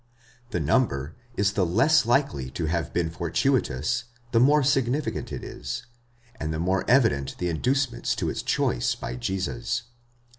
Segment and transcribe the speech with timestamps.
[0.49, 5.85] The number is the less likely to have been fortuitous, the more significant it is,
[6.39, 9.83] and the more evident the inducements to its choice by Jesus.